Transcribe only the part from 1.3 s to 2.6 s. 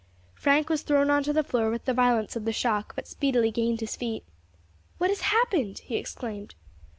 the floor with the violence of the